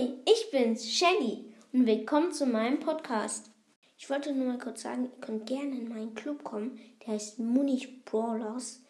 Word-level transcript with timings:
Hi, 0.00 0.14
ich 0.24 0.50
bin's, 0.50 0.90
Shelly, 0.90 1.44
und 1.74 1.84
willkommen 1.84 2.32
zu 2.32 2.46
meinem 2.46 2.80
Podcast. 2.80 3.50
Ich 3.98 4.08
wollte 4.08 4.32
nur 4.32 4.46
mal 4.46 4.58
kurz 4.58 4.80
sagen, 4.80 5.04
ihr 5.04 5.20
könnt 5.20 5.46
gerne 5.46 5.76
in 5.76 5.90
meinen 5.90 6.14
Club 6.14 6.42
kommen, 6.42 6.80
der 7.02 7.14
heißt 7.14 7.38
Munich 7.38 8.02
Brawlers, 8.06 8.80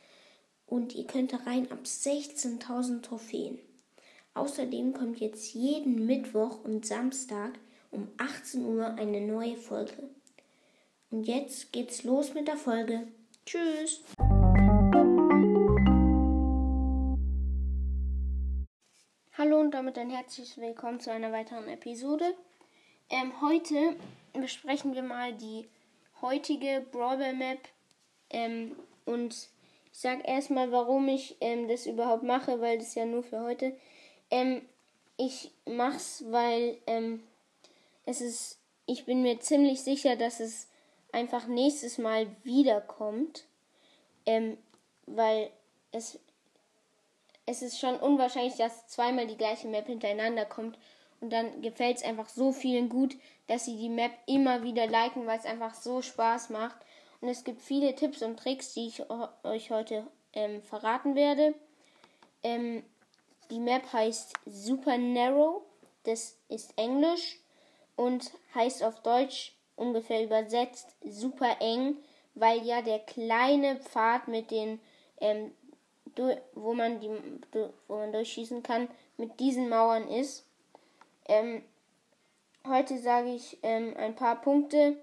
und 0.67 0.95
ihr 0.95 1.09
könnt 1.09 1.33
da 1.33 1.39
rein 1.39 1.69
ab 1.73 1.81
16.000 1.83 3.03
Trophäen. 3.03 3.59
Außerdem 4.35 4.93
kommt 4.93 5.19
jetzt 5.19 5.53
jeden 5.53 6.07
Mittwoch 6.07 6.63
und 6.63 6.87
Samstag 6.87 7.59
um 7.91 8.07
18 8.19 8.65
Uhr 8.65 8.87
eine 8.95 9.21
neue 9.21 9.57
Folge. 9.57 10.11
Und 11.11 11.25
jetzt 11.25 11.73
geht's 11.73 12.05
los 12.05 12.35
mit 12.35 12.47
der 12.47 12.57
Folge. 12.57 13.09
Tschüss! 13.45 14.05
Hallo 19.41 19.59
und 19.59 19.71
damit 19.71 19.97
ein 19.97 20.11
herzliches 20.11 20.59
Willkommen 20.59 21.01
zu 21.01 21.11
einer 21.11 21.33
weiteren 21.33 21.67
Episode. 21.67 22.35
Ähm, 23.09 23.33
heute 23.41 23.97
besprechen 24.35 24.95
wir 24.95 25.03
mal 25.03 25.33
die 25.33 25.67
heutige 26.21 26.85
Brawler 26.93 27.33
Map 27.33 27.59
ähm, 28.29 28.77
und 29.07 29.33
ich 29.93 29.99
sage 29.99 30.23
erstmal, 30.27 30.71
warum 30.73 31.09
ich 31.09 31.39
ähm, 31.41 31.69
das 31.69 31.87
überhaupt 31.87 32.23
mache, 32.23 32.61
weil 32.61 32.77
das 32.77 32.95
ja 32.95 33.07
nur 33.07 33.23
für 33.23 33.41
heute. 33.41 33.75
Ähm, 34.31 34.61
ich 35.17 35.51
mach's, 35.65 36.23
weil 36.29 36.77
ähm, 36.87 37.23
es 38.05 38.21
ist, 38.21 38.59
ich 38.85 39.07
bin 39.07 39.23
mir 39.23 39.41
ziemlich 39.41 39.81
sicher, 39.81 40.17
dass 40.17 40.41
es 40.41 40.69
einfach 41.13 41.47
nächstes 41.47 41.97
Mal 41.97 42.27
wiederkommt, 42.45 43.47
ähm, 44.27 44.59
weil 45.07 45.51
es 45.93 46.19
es 47.47 47.63
ist 47.63 47.79
schon 47.79 47.97
unwahrscheinlich, 47.97 48.57
dass 48.57 48.89
zweimal 48.89 49.27
die 49.27 49.37
gleiche 49.37 49.69
Map 49.69 49.87
hintereinander 49.87 50.45
kommt. 50.45 50.79
Und 51.21 51.33
dann 51.33 51.61
gefällt 51.61 51.99
es 51.99 52.03
einfach 52.03 52.29
so 52.29 52.53
vielen 52.53 52.89
gut, 52.89 53.17
dass 53.47 53.65
sie 53.65 53.77
die 53.77 53.89
Map 53.89 54.13
immer 54.27 54.63
wieder 54.63 54.87
liken, 54.87 55.27
weil 55.27 55.39
es 55.39 55.45
einfach 55.45 55.75
so 55.75 56.01
Spaß 56.01 56.51
macht. 56.51 56.77
Und 57.21 57.29
es 57.29 57.45
gibt 57.45 57.61
viele 57.61 57.95
Tipps 57.95 58.23
und 58.23 58.39
Tricks, 58.39 58.73
die 58.73 58.87
ich 58.87 59.03
euch 59.45 59.71
heute 59.71 60.07
ähm, 60.33 60.63
verraten 60.63 61.15
werde. 61.15 61.55
Ähm, 62.43 62.83
die 63.51 63.59
Map 63.59 63.93
heißt 63.93 64.35
Super 64.47 64.97
Narrow. 64.97 65.63
Das 66.05 66.39
ist 66.49 66.73
Englisch 66.79 67.39
und 67.97 68.31
heißt 68.55 68.83
auf 68.83 69.03
Deutsch 69.03 69.53
ungefähr 69.77 70.25
übersetzt 70.25 70.97
super 71.05 71.57
eng, 71.61 71.97
weil 72.35 72.65
ja 72.65 72.81
der 72.81 73.01
kleine 73.01 73.77
Pfad 73.77 74.29
mit 74.29 74.51
den 74.51 74.81
ähm, 75.21 75.53
wo 76.55 76.75
man 76.75 77.01
die 77.01 77.11
wo 77.89 77.97
man 77.97 78.13
durchschießen 78.13 78.63
kann, 78.63 78.89
mit 79.17 79.41
diesen 79.41 79.69
Mauern 79.69 80.09
ist. 80.09 80.45
Ähm, 81.27 81.63
heute 82.67 82.99
sage 82.99 83.35
ich 83.35 83.59
ähm, 83.63 83.95
ein 83.97 84.15
paar 84.15 84.41
Punkte, 84.41 84.97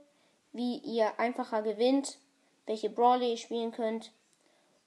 wie 0.53 0.77
ihr 0.77 1.19
einfacher 1.19 1.61
gewinnt, 1.61 2.17
welche 2.65 2.89
Brawler 2.89 3.27
ihr 3.27 3.37
spielen 3.37 3.71
könnt. 3.71 4.11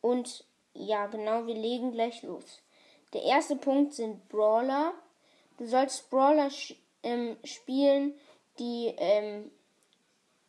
Und 0.01 0.45
ja, 0.75 1.07
genau, 1.07 1.47
wir 1.47 1.55
legen 1.55 1.93
gleich 1.93 2.23
los. 2.23 2.61
Der 3.13 3.23
erste 3.23 3.57
Punkt 3.57 3.95
sind 3.95 4.29
Brawler. 4.29 4.93
Du 5.59 5.67
sollst 5.67 6.11
Brawler 6.11 6.49
ähm, 7.03 7.37
spielen, 7.45 8.15
die 8.59 8.95
ähm, 8.97 9.51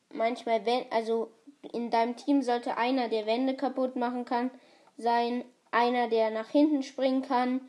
manchmal, 0.09 0.65
wenn, 0.65 0.85
also 0.91 1.31
in 1.73 1.89
deinem 1.89 2.15
Team 2.15 2.41
sollte 2.41 2.77
einer, 2.77 3.09
der 3.09 3.25
Wände 3.25 3.55
kaputt 3.55 3.95
machen 3.95 4.25
kann, 4.25 4.51
sein, 4.97 5.43
einer, 5.71 6.09
der 6.09 6.29
nach 6.29 6.49
hinten 6.49 6.83
springen 6.83 7.21
kann 7.21 7.61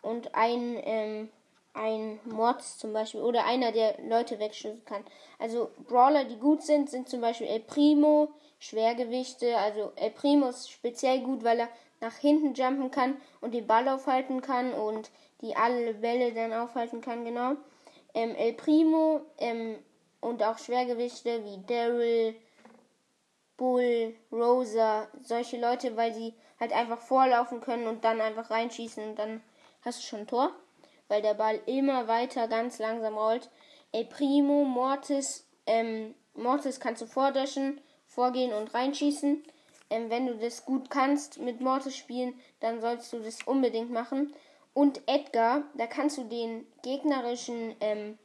und 0.00 0.34
ein, 0.34 0.80
ähm, 0.84 1.28
ein 1.74 2.18
Mords 2.24 2.78
zum 2.78 2.92
Beispiel 2.92 3.20
oder 3.20 3.44
einer, 3.44 3.72
der 3.72 3.96
Leute 4.08 4.38
wegschießen 4.38 4.84
kann. 4.84 5.04
Also 5.38 5.70
Brawler, 5.88 6.24
die 6.24 6.36
gut 6.36 6.62
sind, 6.62 6.90
sind 6.90 7.08
zum 7.08 7.20
Beispiel 7.20 7.46
El 7.46 7.60
Primo, 7.60 8.28
Schwergewichte. 8.58 9.56
Also 9.56 9.92
El 9.96 10.10
Primo 10.10 10.48
ist 10.48 10.70
speziell 10.70 11.20
gut, 11.20 11.44
weil 11.44 11.60
er 11.60 11.68
nach 12.00 12.16
hinten 12.16 12.54
jumpen 12.54 12.90
kann 12.90 13.16
und 13.40 13.54
den 13.54 13.66
Ball 13.66 13.88
aufhalten 13.88 14.40
kann 14.40 14.72
und 14.74 15.10
die 15.40 15.56
alle 15.56 15.94
Bälle 15.94 16.32
dann 16.32 16.52
aufhalten 16.52 17.00
kann, 17.00 17.24
genau. 17.24 17.52
Ähm, 18.14 18.34
El 18.34 18.52
Primo 18.52 19.22
ähm, 19.38 19.76
und 20.20 20.42
auch 20.42 20.58
Schwergewichte 20.58 21.44
wie 21.44 21.58
Daryl, 21.66 22.34
Bull, 23.62 24.16
Rosa, 24.32 25.06
solche 25.22 25.56
Leute, 25.56 25.96
weil 25.96 26.12
sie 26.12 26.34
halt 26.58 26.72
einfach 26.72 26.98
vorlaufen 26.98 27.60
können 27.60 27.86
und 27.86 28.02
dann 28.02 28.20
einfach 28.20 28.50
reinschießen 28.50 29.10
und 29.10 29.16
dann 29.20 29.40
hast 29.82 30.00
du 30.00 30.02
schon 30.04 30.20
ein 30.20 30.26
Tor, 30.26 30.50
weil 31.06 31.22
der 31.22 31.34
Ball 31.34 31.60
immer 31.66 32.08
weiter 32.08 32.48
ganz 32.48 32.80
langsam 32.80 33.16
rollt. 33.16 33.48
El 33.92 34.06
Primo, 34.06 34.64
Mortis, 34.64 35.46
ähm, 35.66 36.16
Mortis 36.34 36.80
kannst 36.80 37.02
du 37.02 37.06
vordöschen, 37.06 37.80
vorgehen 38.08 38.52
und 38.52 38.74
reinschießen. 38.74 39.44
Ähm, 39.90 40.10
wenn 40.10 40.26
du 40.26 40.34
das 40.34 40.64
gut 40.64 40.90
kannst 40.90 41.38
mit 41.38 41.60
Mortis 41.60 41.96
spielen, 41.96 42.34
dann 42.58 42.80
sollst 42.80 43.12
du 43.12 43.20
das 43.20 43.44
unbedingt 43.44 43.92
machen. 43.92 44.34
Und 44.74 45.02
Edgar, 45.06 45.62
da 45.74 45.86
kannst 45.86 46.18
du 46.18 46.24
den 46.24 46.66
gegnerischen, 46.82 47.76
ähm, 47.78 48.18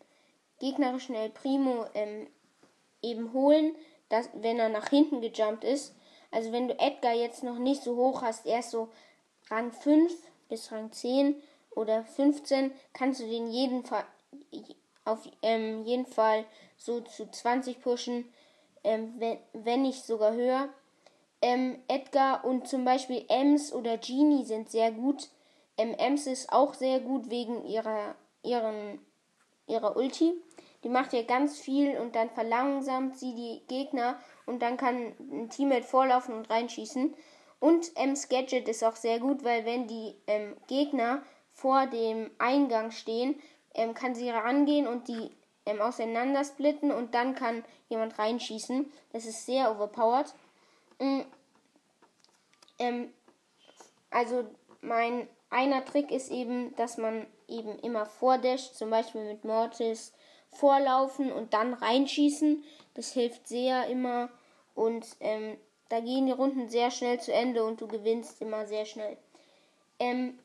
gegnerischen 0.59 1.13
El 1.13 1.29
Primo 1.29 1.85
ähm, 1.93 2.25
eben 3.03 3.33
holen, 3.33 3.75
dass, 4.09 4.29
wenn 4.33 4.59
er 4.59 4.69
nach 4.69 4.89
hinten 4.89 5.21
gejumpt 5.21 5.63
ist. 5.63 5.95
Also 6.31 6.51
wenn 6.51 6.67
du 6.67 6.77
Edgar 6.79 7.13
jetzt 7.13 7.43
noch 7.43 7.57
nicht 7.57 7.83
so 7.83 7.95
hoch 7.95 8.21
hast, 8.21 8.45
erst 8.45 8.71
so 8.71 8.89
Rang 9.49 9.71
5 9.71 10.13
bis 10.49 10.71
Rang 10.71 10.91
10 10.91 11.35
oder 11.71 12.03
15, 12.03 12.71
kannst 12.93 13.21
du 13.21 13.25
den 13.25 13.47
jeden 13.47 13.85
Fall 13.85 14.05
auf 15.05 15.19
ähm, 15.41 15.83
jeden 15.85 16.05
Fall 16.05 16.45
so 16.75 16.99
zu 17.01 17.31
20 17.31 17.81
pushen, 17.81 18.25
ähm, 18.83 19.13
wenn, 19.17 19.37
wenn 19.53 19.81
nicht 19.83 20.05
sogar 20.05 20.33
höher. 20.33 20.69
Ähm, 21.41 21.79
Edgar 21.87 22.43
und 22.43 22.67
zum 22.67 22.83
Beispiel 22.83 23.23
Ems 23.29 23.71
oder 23.71 23.97
Genie 23.97 24.43
sind 24.43 24.69
sehr 24.69 24.91
gut. 24.91 25.29
Ähm, 25.77 25.93
Ems 25.97 26.27
ist 26.27 26.51
auch 26.51 26.73
sehr 26.73 26.99
gut 26.99 27.29
wegen 27.29 27.65
ihrer, 27.65 28.15
ihren, 28.43 28.99
ihrer 29.67 29.95
Ulti. 29.95 30.33
Die 30.83 30.89
macht 30.89 31.13
ja 31.13 31.23
ganz 31.23 31.59
viel 31.59 31.97
und 31.97 32.15
dann 32.15 32.29
verlangsamt 32.29 33.17
sie 33.17 33.33
die 33.33 33.61
Gegner 33.67 34.19
und 34.45 34.61
dann 34.61 34.77
kann 34.77 35.13
ein 35.19 35.49
Teammate 35.49 35.83
vorlaufen 35.83 36.35
und 36.35 36.49
reinschießen. 36.49 37.15
Und 37.59 37.97
Ems 37.97 38.29
Gadget 38.29 38.67
ist 38.67 38.83
auch 38.83 38.95
sehr 38.95 39.19
gut, 39.19 39.43
weil 39.43 39.65
wenn 39.65 39.87
die 39.87 40.15
ähm, 40.27 40.55
Gegner 40.67 41.23
vor 41.51 41.87
dem 41.87 42.29
Eingang 42.37 42.91
stehen, 42.91 43.41
ähm, 43.73 43.93
kann 43.95 44.13
sie 44.13 44.29
rangehen 44.29 44.87
und 44.87 45.07
die 45.07 45.31
ähm, 45.65 45.81
auseinander 45.81 46.43
splitten 46.43 46.91
und 46.91 47.15
dann 47.15 47.33
kann 47.33 47.65
jemand 47.89 48.19
reinschießen. 48.19 48.91
Das 49.11 49.25
ist 49.25 49.45
sehr 49.45 49.71
overpowered. 49.71 50.33
Mhm. 50.99 51.25
Ähm, 52.79 53.13
also 54.11 54.45
mein 54.81 55.27
einer 55.49 55.83
Trick 55.85 56.11
ist 56.11 56.29
eben, 56.29 56.75
dass 56.75 56.97
man 56.97 57.25
eben 57.47 57.79
immer 57.79 58.05
vordasht, 58.05 58.75
zum 58.75 58.89
Beispiel 58.89 59.23
mit 59.23 59.45
Mortis 59.45 60.13
vorlaufen 60.51 61.31
und 61.31 61.53
dann 61.53 61.73
reinschießen. 61.73 62.63
Das 62.93 63.13
hilft 63.13 63.47
sehr 63.47 63.87
immer 63.87 64.29
und 64.75 65.05
ähm, 65.19 65.57
da 65.89 65.99
gehen 65.99 66.25
die 66.25 66.31
Runden 66.31 66.69
sehr 66.69 66.91
schnell 66.91 67.19
zu 67.19 67.33
Ende 67.33 67.63
und 67.63 67.79
du 67.79 67.87
gewinnst 67.87 68.41
immer 68.41 68.65
sehr 68.65 68.85
schnell. 68.85 69.17
Ähm, 69.99 70.37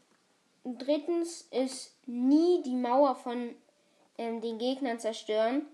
drittens 0.65 1.43
ist 1.51 1.95
nie 2.07 2.63
die 2.63 2.77
Mauer 2.77 3.17
von 3.17 3.55
ähm, 4.19 4.41
den 4.41 4.59
Gegnern 4.59 5.01
zerstören. 5.01 5.67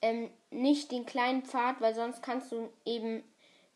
Ähm, 0.00 0.30
nicht 0.50 0.92
den 0.92 1.06
kleinen 1.06 1.42
Pfad, 1.42 1.80
weil 1.80 1.94
sonst 1.94 2.22
kannst 2.22 2.52
du 2.52 2.68
eben 2.84 3.24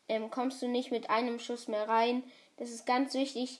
ähm, 0.09 0.29
kommst 0.29 0.61
du 0.61 0.67
nicht 0.67 0.91
mit 0.91 1.09
einem 1.09 1.39
Schuss 1.39 1.67
mehr 1.67 1.87
rein. 1.87 2.23
Das 2.57 2.69
ist 2.69 2.85
ganz 2.85 3.13
wichtig. 3.13 3.59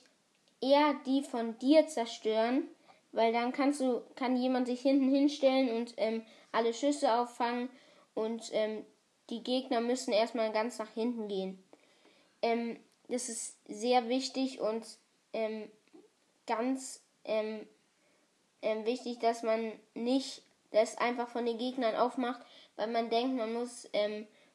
Eher 0.60 0.94
die 1.06 1.22
von 1.22 1.58
dir 1.58 1.86
zerstören, 1.88 2.68
weil 3.14 3.32
dann 3.32 3.52
kannst 3.52 3.80
du, 3.80 4.02
kann 4.16 4.36
jemand 4.36 4.66
sich 4.66 4.80
hinten 4.80 5.08
hinstellen 5.08 5.70
und 5.76 5.94
ähm, 5.96 6.22
alle 6.52 6.74
Schüsse 6.74 7.14
auffangen 7.14 7.70
und 8.14 8.50
ähm, 8.52 8.84
die 9.30 9.42
Gegner 9.42 9.80
müssen 9.80 10.12
erstmal 10.12 10.52
ganz 10.52 10.78
nach 10.78 10.92
hinten 10.92 11.28
gehen. 11.28 11.62
Ähm, 12.42 12.78
das 13.08 13.28
ist 13.28 13.56
sehr 13.66 14.08
wichtig 14.08 14.60
und 14.60 14.84
ähm, 15.32 15.70
ganz 16.46 17.02
ähm, 17.24 17.66
ähm, 18.62 18.84
wichtig, 18.84 19.20
dass 19.20 19.42
man 19.42 19.72
nicht 19.94 20.42
das 20.72 20.98
einfach 20.98 21.28
von 21.28 21.46
den 21.46 21.58
Gegnern 21.58 21.94
aufmacht, 21.94 22.40
weil 22.76 22.88
man 22.88 23.08
denkt, 23.08 23.36
man 23.36 23.52
muss, 23.52 23.88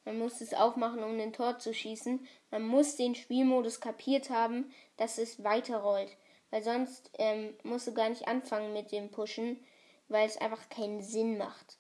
man 0.04 0.20
muss 0.20 0.42
es 0.42 0.54
aufmachen, 0.54 1.02
um 1.02 1.18
den 1.18 1.32
Tor 1.32 1.60
zu 1.60 1.74
schießen. 1.74 2.28
Man 2.52 2.68
muss 2.68 2.98
den 2.98 3.16
Spielmodus 3.16 3.80
kapiert 3.80 4.30
haben, 4.30 4.74
dass 4.98 5.18
es 5.18 5.42
weiterrollt. 5.46 6.10
Weil 6.52 6.64
sonst 6.64 7.12
ähm, 7.18 7.56
musst 7.64 7.88
du 7.88 7.94
gar 7.94 8.10
nicht 8.10 8.28
anfangen 8.28 8.74
mit 8.74 8.92
dem 8.92 9.10
Pushen, 9.10 9.64
weil 10.08 10.28
es 10.28 10.38
einfach 10.38 10.70
keinen 10.70 11.02
Sinn 11.02 11.38
macht. 11.38 11.78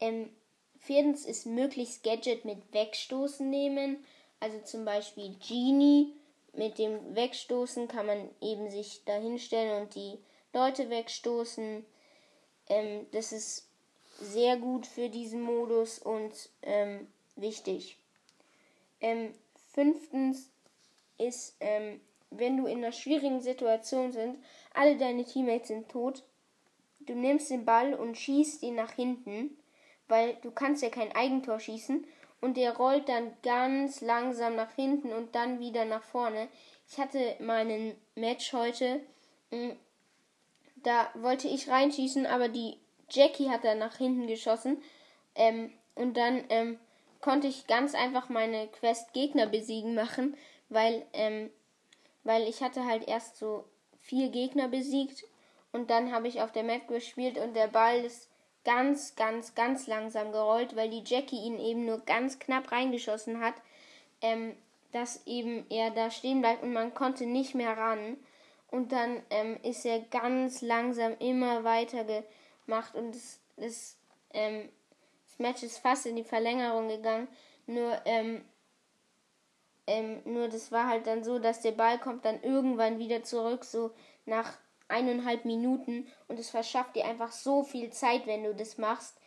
Ähm, 0.00 0.30
viertens 0.78 1.24
ist 1.24 1.46
möglichst 1.46 2.02
Gadget 2.04 2.44
mit 2.44 2.72
Wegstoßen 2.72 3.48
nehmen. 3.48 4.04
Also 4.40 4.58
zum 4.60 4.84
Beispiel 4.84 5.36
Genie. 5.46 6.14
Mit 6.52 6.78
dem 6.78 7.16
Wegstoßen 7.16 7.88
kann 7.88 8.06
man 8.06 8.28
eben 8.40 8.70
sich 8.70 9.04
dahinstellen 9.04 9.82
und 9.82 9.94
die 9.96 10.18
Leute 10.52 10.88
wegstoßen. 10.88 11.84
Ähm, 12.68 13.06
das 13.10 13.32
ist 13.32 13.66
sehr 14.20 14.56
gut 14.56 14.86
für 14.86 15.08
diesen 15.08 15.42
Modus 15.42 15.98
und 15.98 16.32
ähm, 16.62 17.08
wichtig. 17.34 17.98
Ähm, 19.00 19.34
fünftens 19.72 20.48
ist, 21.18 21.56
ähm, 21.58 22.00
wenn 22.38 22.56
du 22.56 22.66
in 22.66 22.78
einer 22.78 22.92
schwierigen 22.92 23.40
Situation 23.40 24.12
sind, 24.12 24.38
alle 24.72 24.96
deine 24.96 25.24
Teammates 25.24 25.68
sind 25.68 25.88
tot, 25.88 26.22
du 27.00 27.14
nimmst 27.14 27.50
den 27.50 27.64
Ball 27.64 27.94
und 27.94 28.16
schießt 28.16 28.62
ihn 28.62 28.74
nach 28.74 28.92
hinten, 28.92 29.56
weil 30.08 30.36
du 30.42 30.50
kannst 30.50 30.82
ja 30.82 30.90
kein 30.90 31.12
Eigentor 31.12 31.60
schießen. 31.60 32.06
Und 32.40 32.58
der 32.58 32.76
rollt 32.76 33.08
dann 33.08 33.32
ganz 33.42 34.02
langsam 34.02 34.54
nach 34.54 34.74
hinten 34.74 35.14
und 35.14 35.34
dann 35.34 35.60
wieder 35.60 35.86
nach 35.86 36.02
vorne. 36.02 36.48
Ich 36.90 36.98
hatte 36.98 37.36
meinen 37.40 37.94
Match 38.16 38.52
heute, 38.52 39.00
mm, 39.50 39.70
da 40.76 41.08
wollte 41.14 41.48
ich 41.48 41.70
reinschießen, 41.70 42.26
aber 42.26 42.48
die 42.48 42.76
Jackie 43.08 43.48
hat 43.48 43.64
da 43.64 43.74
nach 43.74 43.96
hinten 43.96 44.26
geschossen. 44.26 44.82
Ähm, 45.34 45.72
und 45.94 46.18
dann 46.18 46.44
ähm, 46.50 46.78
konnte 47.22 47.46
ich 47.46 47.66
ganz 47.66 47.94
einfach 47.94 48.28
meine 48.28 48.68
Quest 48.68 49.14
Gegner 49.14 49.46
besiegen 49.46 49.94
machen, 49.94 50.36
weil 50.68 51.06
ähm, 51.14 51.48
weil 52.24 52.48
ich 52.48 52.62
hatte 52.62 52.84
halt 52.84 53.06
erst 53.06 53.36
so 53.36 53.64
vier 54.00 54.30
Gegner 54.30 54.68
besiegt 54.68 55.24
und 55.72 55.90
dann 55.90 56.12
habe 56.12 56.28
ich 56.28 56.40
auf 56.40 56.52
der 56.52 56.62
Map 56.62 56.88
gespielt 56.88 57.38
und 57.38 57.54
der 57.54 57.68
Ball 57.68 58.04
ist 58.04 58.28
ganz, 58.64 59.14
ganz, 59.14 59.54
ganz 59.54 59.86
langsam 59.86 60.32
gerollt, 60.32 60.74
weil 60.74 60.90
die 60.90 61.02
Jackie 61.04 61.42
ihn 61.42 61.58
eben 61.58 61.84
nur 61.84 62.00
ganz 62.00 62.38
knapp 62.38 62.72
reingeschossen 62.72 63.40
hat, 63.40 63.54
ähm, 64.22 64.56
dass 64.92 65.26
eben 65.26 65.66
er 65.70 65.90
da 65.90 66.10
stehen 66.10 66.40
bleibt 66.40 66.62
und 66.62 66.72
man 66.72 66.94
konnte 66.94 67.26
nicht 67.26 67.54
mehr 67.54 67.76
ran. 67.76 68.16
Und 68.70 68.92
dann 68.92 69.22
ähm, 69.30 69.58
ist 69.62 69.84
er 69.84 70.00
ganz 70.00 70.62
langsam 70.62 71.16
immer 71.18 71.62
weiter 71.62 72.04
gemacht 72.66 72.94
und 72.94 73.14
das, 73.14 73.38
das, 73.56 73.96
ähm, 74.32 74.68
das 75.26 75.38
Match 75.38 75.62
ist 75.62 75.78
fast 75.78 76.06
in 76.06 76.16
die 76.16 76.24
Verlängerung 76.24 76.88
gegangen. 76.88 77.28
Nur, 77.66 78.00
ähm, 78.04 78.44
ähm, 79.86 80.22
nur 80.24 80.48
das 80.48 80.72
war 80.72 80.88
halt 80.88 81.06
dann 81.06 81.24
so, 81.24 81.38
dass 81.38 81.60
der 81.60 81.72
Ball 81.72 81.98
kommt 81.98 82.24
dann 82.24 82.42
irgendwann 82.42 82.98
wieder 82.98 83.22
zurück, 83.22 83.64
so 83.64 83.90
nach 84.24 84.56
eineinhalb 84.88 85.44
Minuten 85.44 86.06
und 86.28 86.38
es 86.38 86.50
verschafft 86.50 86.96
dir 86.96 87.04
einfach 87.04 87.32
so 87.32 87.62
viel 87.62 87.90
Zeit, 87.90 88.26
wenn 88.26 88.44
du 88.44 88.54
das 88.54 88.78
machst. 88.78 89.20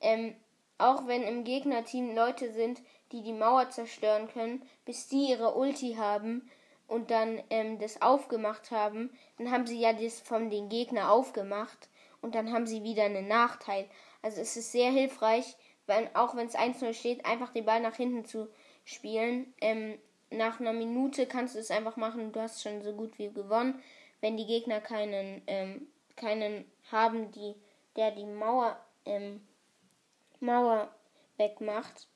Ähm, 0.00 0.34
auch 0.78 1.06
wenn 1.06 1.22
im 1.22 1.44
Gegnerteam 1.44 2.14
Leute 2.14 2.52
sind, 2.52 2.80
die 3.12 3.22
die 3.22 3.32
Mauer 3.32 3.70
zerstören 3.70 4.28
können, 4.28 4.62
bis 4.84 5.08
die 5.08 5.28
ihre 5.28 5.54
Ulti 5.54 5.94
haben 5.94 6.50
und 6.88 7.10
dann 7.10 7.42
ähm, 7.50 7.78
das 7.78 8.02
aufgemacht 8.02 8.70
haben, 8.70 9.10
dann 9.38 9.50
haben 9.50 9.66
sie 9.66 9.80
ja 9.80 9.92
das 9.92 10.20
von 10.20 10.50
den 10.50 10.68
Gegner 10.68 11.10
aufgemacht 11.10 11.88
und 12.20 12.34
dann 12.34 12.52
haben 12.52 12.66
sie 12.66 12.82
wieder 12.82 13.04
einen 13.04 13.28
Nachteil. 13.28 13.88
Also 14.22 14.40
es 14.40 14.56
ist 14.56 14.72
sehr 14.72 14.90
hilfreich, 14.90 15.56
wenn, 15.86 16.14
auch 16.16 16.34
wenn 16.34 16.46
es 16.46 16.56
1-0 16.56 16.94
steht, 16.94 17.26
einfach 17.26 17.52
den 17.52 17.66
Ball 17.66 17.80
nach 17.80 17.96
hinten 17.96 18.24
zu 18.24 18.48
spielen. 18.84 19.52
Ähm, 19.60 19.98
nach 20.30 20.60
einer 20.60 20.72
Minute 20.72 21.26
kannst 21.26 21.54
du 21.54 21.58
es 21.58 21.70
einfach 21.70 21.96
machen, 21.96 22.32
du 22.32 22.40
hast 22.40 22.62
schon 22.62 22.82
so 22.82 22.92
gut 22.92 23.18
wie 23.18 23.32
gewonnen 23.32 23.82
wenn 24.24 24.38
die 24.38 24.46
Gegner 24.46 24.80
keinen, 24.80 25.42
ähm, 25.46 25.86
keinen 26.16 26.64
haben, 26.90 27.30
die, 27.32 27.54
der 27.94 28.10
die 28.10 28.24
Mauer, 28.24 28.80
ähm, 29.04 29.46
Mauer 30.40 30.88
wegmacht. 31.36 32.08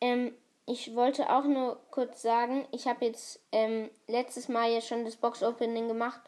Ähm, 0.00 0.36
ich 0.66 0.94
wollte 0.94 1.30
auch 1.30 1.42
nur 1.42 1.80
kurz 1.90 2.22
sagen, 2.22 2.64
ich 2.70 2.86
habe 2.86 3.06
jetzt 3.06 3.40
ähm, 3.50 3.90
letztes 4.06 4.48
Mal 4.48 4.70
ja 4.70 4.80
schon 4.80 5.04
das 5.04 5.16
Box 5.16 5.42
Opening 5.42 5.88
gemacht, 5.88 6.20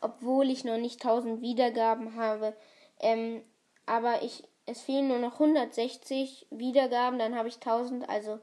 obwohl 0.00 0.50
ich 0.50 0.64
noch 0.64 0.78
nicht 0.78 1.00
1000 1.00 1.40
Wiedergaben 1.40 2.16
habe. 2.16 2.56
Ähm, 2.98 3.44
aber 3.86 4.22
ich, 4.22 4.42
es 4.66 4.80
fehlen 4.80 5.06
nur 5.06 5.20
noch 5.20 5.34
160 5.34 6.48
Wiedergaben, 6.50 7.20
dann 7.20 7.36
habe 7.36 7.46
ich 7.46 7.54
1000, 7.54 8.08
also 8.08 8.40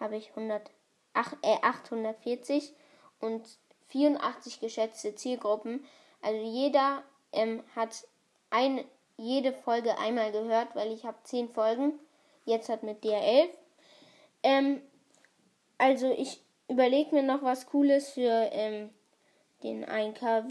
habe 0.00 0.16
ich 0.16 0.30
100, 0.30 0.70
ach, 1.14 1.34
äh, 1.42 1.56
840 1.62 2.72
und 3.20 3.46
84 3.88 4.60
geschätzte 4.60 5.14
Zielgruppen. 5.14 5.84
Also 6.22 6.40
jeder 6.40 7.02
ähm, 7.32 7.62
hat 7.74 8.06
ein, 8.50 8.84
jede 9.16 9.52
Folge 9.52 9.98
einmal 9.98 10.32
gehört, 10.32 10.74
weil 10.74 10.92
ich 10.92 11.04
habe 11.04 11.18
10 11.24 11.48
Folgen. 11.48 11.98
Jetzt 12.44 12.68
hat 12.68 12.82
mit 12.82 13.04
dir 13.04 13.18
11. 13.18 13.50
Ähm, 14.42 14.82
also 15.78 16.10
ich 16.12 16.40
überlege 16.68 17.14
mir 17.14 17.22
noch 17.22 17.42
was 17.42 17.66
Cooles 17.66 18.10
für 18.10 18.48
ähm, 18.52 18.90
den 19.62 19.84
1K 19.84 20.48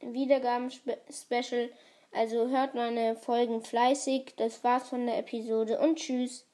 Wiedergaben-Special. 0.00 1.70
Also 2.12 2.48
hört 2.48 2.74
meine 2.74 3.16
Folgen 3.16 3.62
fleißig. 3.62 4.34
Das 4.36 4.64
war's 4.64 4.88
von 4.88 5.06
der 5.06 5.18
Episode 5.18 5.78
und 5.78 5.96
tschüss. 5.96 6.46